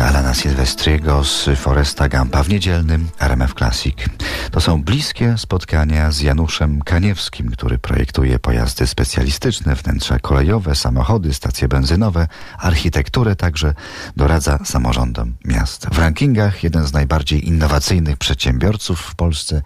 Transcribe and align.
Jana 0.00 0.34
Silvestriego 0.34 1.24
z 1.24 1.48
Foresta 1.56 2.08
Gampa 2.08 2.42
w 2.42 2.48
niedzielnym 2.48 3.08
RMF 3.18 3.54
Classic. 3.54 3.96
To 4.50 4.60
są 4.60 4.82
bliskie 4.82 5.34
spotkania 5.38 6.10
z 6.10 6.20
Januszem 6.20 6.82
Kaniewskim, 6.82 7.50
który 7.50 7.78
projektuje 7.78 8.38
pojazdy 8.38 8.86
specjalistyczne, 8.86 9.74
wnętrza 9.74 10.18
kolejowe, 10.18 10.74
samochody, 10.74 11.34
stacje 11.34 11.68
benzynowe, 11.68 12.28
architekturę 12.58 13.36
także 13.36 13.74
doradza 14.16 14.58
samorządom 14.64 15.34
miast. 15.44 15.86
W 15.92 15.98
rankingach 15.98 16.64
jeden 16.64 16.86
z 16.86 16.92
najbardziej 16.92 17.48
innowacyjnych 17.48 18.16
przedsiębiorców 18.16 19.00
w 19.00 19.14
Polsce, 19.14 19.62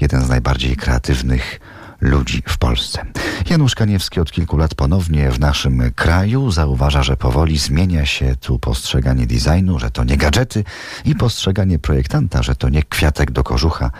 jeden 0.00 0.24
z 0.24 0.28
najbardziej 0.28 0.76
kreatywnych 0.76 1.60
ludzi 2.00 2.42
w 2.46 2.58
Polsce. 2.58 3.06
Janusz 3.50 3.74
Kaniewski 3.74 4.20
od 4.20 4.32
kilku 4.32 4.56
lat 4.56 4.74
ponownie 4.74 5.30
w 5.30 5.40
naszym 5.40 5.82
kraju 5.94 6.50
zauważa, 6.50 7.02
że 7.02 7.16
powoli 7.16 7.58
zmienia 7.58 8.06
się 8.06 8.34
tu 8.40 8.58
postrzeganie 8.58 9.26
designu, 9.26 9.78
że 9.78 9.90
to 9.90 10.04
nie 10.04 10.16
gadżety 10.16 10.64
i 11.04 11.14
postrzeganie 11.14 11.78
projektanta, 11.78 12.42
że 12.42 12.54
to 12.54 12.68
nie 12.68 12.82
kwiatek 12.82 13.30
do 13.30 13.44
kożucha 13.44 13.90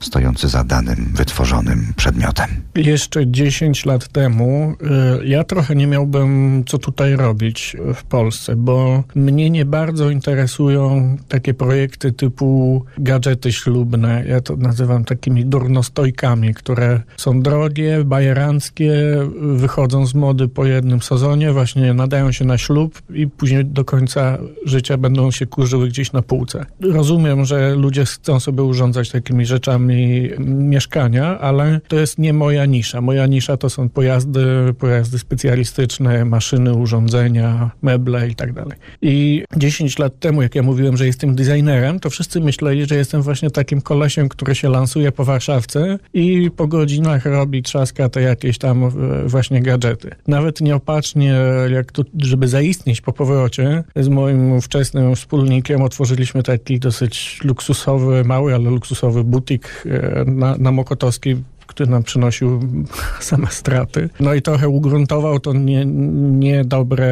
stojący 0.00 0.48
za 0.48 0.64
danym 0.64 1.10
wytworzonym 1.14 1.92
przedmiotem. 1.96 2.50
Jeszcze 2.74 3.26
10 3.26 3.84
lat 3.84 4.08
temu 4.08 4.74
y, 5.20 5.26
ja 5.26 5.44
trochę 5.44 5.74
nie 5.74 5.86
miałbym 5.86 6.64
co 6.66 6.78
tutaj 6.78 7.16
robić 7.16 7.76
w 7.94 8.02
Polsce, 8.04 8.56
bo 8.56 9.04
mnie 9.14 9.50
nie 9.50 9.64
bardzo 9.64 10.10
interesują 10.10 11.16
takie 11.28 11.54
projekty 11.54 12.12
typu 12.12 12.84
gadżety 12.98 13.52
ślubne. 13.52 14.24
Ja 14.28 14.40
to 14.40 14.56
nazywam 14.56 15.04
takimi 15.04 15.46
durnostojkami, 15.46 16.54
które 16.54 17.00
są 17.16 17.42
drogie, 17.50 18.04
bajeranckie, 18.04 18.92
wychodzą 19.40 20.06
z 20.06 20.14
mody 20.14 20.48
po 20.48 20.66
jednym 20.66 21.02
sezonie, 21.02 21.52
właśnie 21.52 21.94
nadają 21.94 22.32
się 22.32 22.44
na 22.44 22.58
ślub 22.58 23.02
i 23.14 23.26
później 23.26 23.64
do 23.64 23.84
końca 23.84 24.38
życia 24.64 24.96
będą 24.96 25.30
się 25.30 25.46
kurzyły 25.46 25.88
gdzieś 25.88 26.12
na 26.12 26.22
półce. 26.22 26.66
Rozumiem, 26.80 27.44
że 27.44 27.74
ludzie 27.74 28.04
chcą 28.04 28.40
sobie 28.40 28.62
urządzać 28.62 29.10
takimi 29.10 29.46
rzeczami 29.46 30.30
mieszkania, 30.48 31.38
ale 31.38 31.80
to 31.88 31.96
jest 31.96 32.18
nie 32.18 32.32
moja 32.32 32.66
nisza. 32.66 33.00
Moja 33.00 33.26
nisza 33.26 33.56
to 33.56 33.70
są 33.70 33.88
pojazdy, 33.88 34.44
pojazdy 34.78 35.18
specjalistyczne, 35.18 36.24
maszyny, 36.24 36.74
urządzenia, 36.74 37.70
meble 37.82 38.28
i 38.28 38.34
tak 38.34 38.52
dalej. 38.52 38.78
I 39.02 39.44
10 39.56 39.98
lat 39.98 40.18
temu, 40.18 40.42
jak 40.42 40.54
ja 40.54 40.62
mówiłem, 40.62 40.96
że 40.96 41.06
jestem 41.06 41.34
designerem, 41.34 42.00
to 42.00 42.10
wszyscy 42.10 42.40
myśleli, 42.40 42.86
że 42.86 42.94
jestem 42.94 43.22
właśnie 43.22 43.50
takim 43.50 43.80
kolesiem, 43.80 44.28
który 44.28 44.54
się 44.54 44.68
lansuje 44.68 45.12
po 45.12 45.24
Warszawce 45.24 45.98
i 46.14 46.50
po 46.56 46.66
godzinach 46.66 47.26
robi, 47.40 47.62
trzaska 47.62 48.08
te 48.08 48.22
jakieś 48.22 48.58
tam 48.58 48.84
e, 48.84 48.90
właśnie 49.26 49.62
gadżety. 49.62 50.10
Nawet 50.28 50.60
nieopatrznie, 50.60 51.34
jak 51.70 51.92
tu, 51.92 52.04
żeby 52.18 52.48
zaistnieć 52.48 53.00
po 53.00 53.12
powrocie, 53.12 53.84
z 53.96 54.08
moim 54.08 54.60
wczesnym 54.60 55.16
wspólnikiem 55.16 55.82
otworzyliśmy 55.82 56.42
taki 56.42 56.78
dosyć 56.78 57.38
luksusowy, 57.44 58.24
mały, 58.24 58.54
ale 58.54 58.70
luksusowy 58.70 59.24
butik 59.24 59.84
e, 59.86 60.24
na, 60.24 60.56
na 60.56 60.72
Mokotowskiej 60.72 61.36
który 61.70 61.90
nam 61.90 62.02
przynosił 62.02 62.60
same 63.20 63.46
straty. 63.46 64.08
No 64.20 64.34
i 64.34 64.42
trochę 64.42 64.68
ugruntował 64.68 65.40
to 65.40 65.52
niedobre 65.52 67.06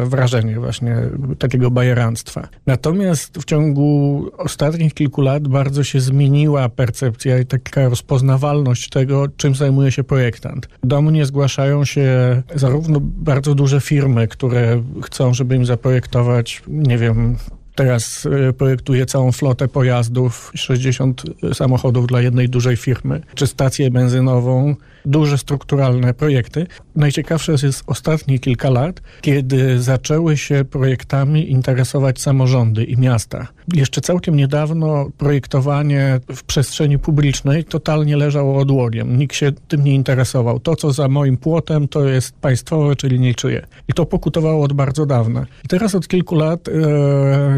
nie 0.00 0.06
wrażenie 0.06 0.60
właśnie 0.60 0.96
takiego 1.38 1.70
bajeranstwa. 1.70 2.48
Natomiast 2.66 3.38
w 3.38 3.44
ciągu 3.44 4.24
ostatnich 4.38 4.94
kilku 4.94 5.20
lat 5.22 5.48
bardzo 5.48 5.84
się 5.84 6.00
zmieniła 6.00 6.68
percepcja 6.68 7.38
i 7.38 7.46
taka 7.46 7.88
rozpoznawalność 7.88 8.88
tego, 8.88 9.26
czym 9.36 9.54
zajmuje 9.54 9.92
się 9.92 10.04
projektant. 10.04 10.68
Do 10.82 11.02
mnie 11.02 11.26
zgłaszają 11.26 11.84
się 11.84 12.42
zarówno 12.54 12.98
bardzo 13.02 13.54
duże 13.54 13.80
firmy, 13.80 14.28
które 14.28 14.82
chcą, 15.02 15.34
żeby 15.34 15.56
im 15.56 15.66
zaprojektować, 15.66 16.62
nie 16.68 16.98
wiem, 16.98 17.36
Teraz 17.80 18.26
e, 18.26 18.52
projektuje 18.52 19.06
całą 19.06 19.32
flotę 19.32 19.68
pojazdów, 19.68 20.52
60 20.54 21.22
samochodów 21.54 22.06
dla 22.06 22.20
jednej 22.20 22.48
dużej 22.48 22.76
firmy, 22.76 23.20
czy 23.34 23.46
stację 23.46 23.90
benzynową, 23.90 24.76
duże 25.04 25.38
strukturalne 25.38 26.14
projekty. 26.14 26.66
Najciekawsze 26.96 27.52
jest 27.52 27.82
ostatnie 27.86 28.38
kilka 28.38 28.70
lat, 28.70 29.02
kiedy 29.20 29.82
zaczęły 29.82 30.36
się 30.36 30.64
projektami 30.64 31.50
interesować 31.50 32.20
samorządy 32.20 32.84
i 32.84 32.98
miasta. 32.98 33.46
Jeszcze 33.74 34.00
całkiem 34.00 34.36
niedawno 34.36 35.10
projektowanie 35.18 36.20
w 36.34 36.42
przestrzeni 36.44 36.98
publicznej 36.98 37.64
totalnie 37.64 38.16
leżało 38.16 38.58
odłogiem. 38.58 39.18
Nikt 39.18 39.36
się 39.36 39.52
tym 39.68 39.84
nie 39.84 39.94
interesował. 39.94 40.60
To, 40.60 40.76
co 40.76 40.92
za 40.92 41.08
moim 41.08 41.36
płotem, 41.36 41.88
to 41.88 42.04
jest 42.04 42.32
państwowe, 42.32 42.96
czyli 42.96 43.20
niczyje. 43.20 43.66
I 43.88 43.92
to 43.92 44.06
pokutowało 44.06 44.64
od 44.64 44.72
bardzo 44.72 45.06
dawna. 45.06 45.46
I 45.64 45.68
teraz 45.68 45.94
od 45.94 46.08
kilku 46.08 46.34
lat 46.34 46.68
e, 46.68 46.72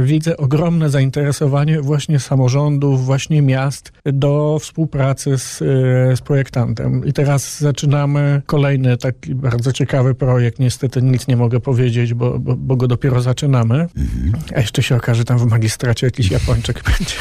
widzę 0.03 0.37
ogromne 0.37 0.91
zainteresowanie 0.91 1.81
właśnie 1.81 2.19
samorządów, 2.19 3.05
właśnie 3.05 3.43
miast 3.43 3.93
do 4.05 4.59
współpracy 4.61 5.39
z, 5.39 5.63
e, 5.63 6.17
z 6.17 6.21
projektantem. 6.21 7.05
I 7.07 7.13
teraz 7.13 7.61
zaczynamy 7.61 8.43
kolejny 8.47 8.97
taki 8.97 9.35
bardzo 9.35 9.73
ciekawy 9.73 10.15
projekt. 10.15 10.59
Niestety 10.59 11.03
nic 11.03 11.29
nie 11.29 11.37
mogę 11.37 11.61
powiedzieć, 11.61 12.15
bo, 12.15 12.39
bo, 12.39 12.57
bo 12.57 12.77
go 12.77 12.89
dopiero 12.89 13.21
zaczynamy. 13.21 13.75
Mhm. 13.75 14.33
A 14.57 14.61
jeszcze 14.61 14.83
się 14.83 14.97
okaże, 14.97 15.25
tam 15.25 15.39
w 15.39 15.47
magistracie 15.47 16.02
jakiś 16.07 16.31
Japończyk 16.31 16.83
będzie. 16.89 17.15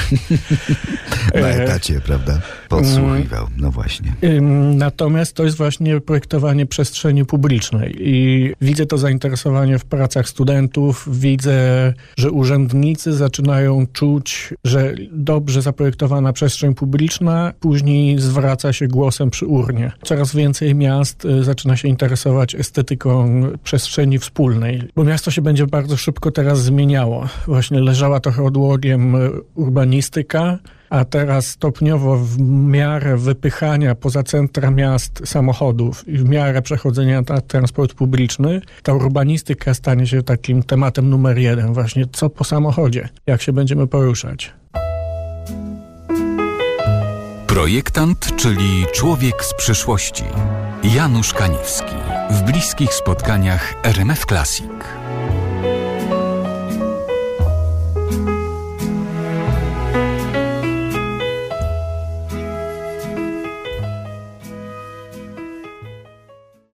Na 1.42 1.48
etacie, 1.48 2.02
prawda? 2.02 2.42
Podsłuchiwał. 2.70 3.48
No 3.58 3.72
właśnie. 3.72 4.14
Natomiast 4.76 5.34
to 5.34 5.44
jest 5.44 5.58
właśnie 5.58 6.02
projektowanie 6.02 6.66
przestrzeni 6.66 7.26
publicznej 7.26 7.96
i 8.00 8.54
widzę 8.62 8.86
to 8.86 8.98
zainteresowanie 8.98 9.80
w 9.80 9.86
pracach 9.86 10.30
studentów. 10.30 11.08
Widzę, 11.20 11.94
że 12.18 12.32
urzędnicy 12.32 13.14
zaczynają 13.14 13.88
czuć, 13.94 14.54
że 14.64 14.96
dobrze 15.12 15.62
zaprojektowana 15.62 16.34
przestrzeń 16.34 16.76
publiczna 16.76 17.54
później 17.60 18.20
zwraca 18.20 18.74
się 18.74 18.88
głosem 18.88 19.30
przy 19.30 19.46
urnie. 19.46 19.92
Coraz 20.04 20.36
więcej 20.36 20.76
miast 20.76 21.26
y, 21.26 21.44
zaczyna 21.44 21.78
się 21.78 21.88
interesować 21.88 22.56
estetyką 22.56 23.42
przestrzeni 23.64 24.20
wspólnej, 24.20 24.84
bo 24.96 25.04
miasto 25.04 25.32
się 25.32 25.42
będzie 25.42 25.68
bardzo 25.68 25.98
szybko 25.98 26.32
teraz 26.32 26.64
zmieniało. 26.64 27.28
Właśnie 27.48 27.80
leżała 27.80 28.20
trochę 28.20 28.44
odłogiem 28.44 28.71
y, 29.16 29.42
urbanistyka, 29.56 30.60
a 30.90 31.06
teraz 31.06 31.48
stopniowo 31.48 32.18
w 32.18 32.40
miarę 32.68 33.18
wypychania 33.18 33.96
poza 33.96 34.24
centra 34.24 34.72
miast 34.72 35.22
samochodów 35.26 36.08
i 36.08 36.18
w 36.18 36.30
miarę 36.30 36.62
przechodzenia 36.62 37.22
na 37.30 37.42
transport 37.42 37.94
publiczny, 37.94 38.62
ta 38.84 38.94
urbanistyka 38.94 39.74
stanie 39.74 40.08
się 40.08 40.24
takim 40.24 40.64
tematem 40.64 41.10
numer 41.10 41.38
jeden. 41.38 41.74
Właśnie 41.74 42.06
co 42.12 42.30
po 42.30 42.44
samochodzie, 42.44 43.10
jak 43.28 43.42
się 43.42 43.54
będziemy 43.54 43.88
poruszać. 43.88 44.54
Projektant, 47.48 48.36
czyli 48.36 48.86
człowiek 48.94 49.44
z 49.44 49.54
przyszłości. 49.54 50.24
Janusz 50.84 51.34
Kaniewski. 51.34 51.96
W 52.30 52.42
bliskich 52.42 52.94
spotkaniach 52.94 53.74
RMF 53.84 54.26
Classic. 54.26 55.01